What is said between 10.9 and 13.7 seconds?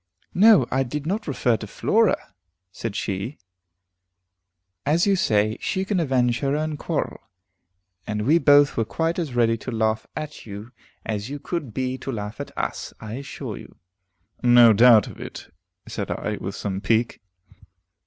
as you could be to laugh at us, I assure